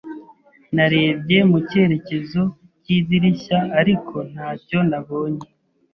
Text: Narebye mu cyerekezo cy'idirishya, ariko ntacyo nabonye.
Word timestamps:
Narebye 0.75 1.39
mu 1.49 1.57
cyerekezo 1.69 2.41
cy'idirishya, 2.83 3.57
ariko 3.79 4.15
ntacyo 4.31 4.79
nabonye. 4.89 5.45